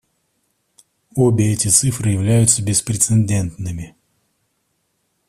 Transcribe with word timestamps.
Обе 1.15 1.53
эти 1.53 1.67
цифры 1.67 2.09
являются 2.09 2.63
беспрецедентными. 2.63 3.95